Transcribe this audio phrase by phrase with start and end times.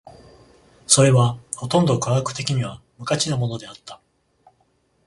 [0.87, 4.01] それはほとんど科学的には無価値なものであった。